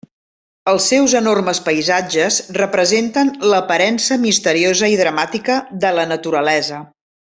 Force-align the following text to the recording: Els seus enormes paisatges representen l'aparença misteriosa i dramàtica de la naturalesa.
Els 0.71 0.85
seus 0.93 1.13
enormes 1.19 1.59
paisatges 1.67 2.39
representen 2.61 3.31
l'aparença 3.53 4.21
misteriosa 4.27 4.93
i 4.97 5.01
dramàtica 5.07 5.63
de 5.87 5.97
la 6.01 6.13
naturalesa. 6.15 6.87